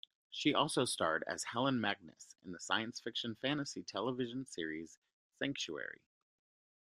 She 0.31 0.51
also 0.51 0.83
starred 0.83 1.23
as 1.27 1.43
Helen 1.43 1.79
Magnus 1.79 2.35
in 2.43 2.53
the 2.53 2.59
science 2.59 2.99
fiction-fantasy 2.99 3.83
television 3.83 4.47
series 4.47 4.97
"Sanctuary". 5.37 6.01